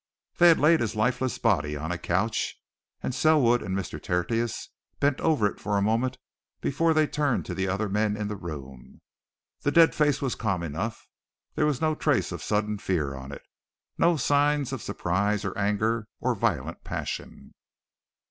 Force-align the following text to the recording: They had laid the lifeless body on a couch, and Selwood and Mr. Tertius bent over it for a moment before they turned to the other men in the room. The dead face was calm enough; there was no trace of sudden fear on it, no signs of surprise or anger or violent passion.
They 0.39 0.47
had 0.47 0.57
laid 0.59 0.79
the 0.79 0.97
lifeless 0.97 1.37
body 1.37 1.77
on 1.77 1.91
a 1.91 1.97
couch, 1.99 2.59
and 3.03 3.13
Selwood 3.13 3.61
and 3.61 3.77
Mr. 3.77 4.01
Tertius 4.01 4.69
bent 4.99 5.21
over 5.21 5.45
it 5.45 5.59
for 5.59 5.77
a 5.77 5.81
moment 5.83 6.17
before 6.59 6.95
they 6.95 7.05
turned 7.05 7.45
to 7.45 7.53
the 7.53 7.67
other 7.67 7.87
men 7.87 8.17
in 8.17 8.27
the 8.27 8.35
room. 8.35 9.01
The 9.61 9.69
dead 9.71 9.93
face 9.93 10.19
was 10.19 10.33
calm 10.33 10.63
enough; 10.63 11.07
there 11.53 11.67
was 11.67 11.81
no 11.81 11.93
trace 11.93 12.31
of 12.31 12.41
sudden 12.41 12.79
fear 12.79 13.13
on 13.13 13.31
it, 13.31 13.43
no 13.99 14.17
signs 14.17 14.73
of 14.73 14.81
surprise 14.81 15.45
or 15.45 15.55
anger 15.55 16.07
or 16.19 16.33
violent 16.33 16.83
passion. 16.83 17.53